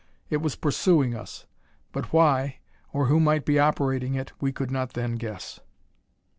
It 0.31 0.37
was 0.37 0.55
pursuing 0.55 1.13
us. 1.15 1.45
But 1.91 2.11
why, 2.11 2.57
or 2.91 3.05
who 3.05 3.19
might 3.19 3.45
be 3.45 3.59
operating 3.59 4.15
it 4.15 4.33
we 4.41 4.51
could 4.51 4.71
not 4.71 4.93
then 4.93 5.13
guess. 5.13 5.59